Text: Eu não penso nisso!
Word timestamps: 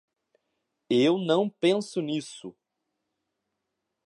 Eu 0.89 1.19
não 1.19 1.47
penso 1.47 2.01
nisso! 2.01 2.55